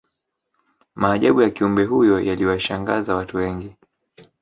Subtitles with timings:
[0.95, 3.75] maajabu ya kiumbe huyo yaliwashangaza watu wengi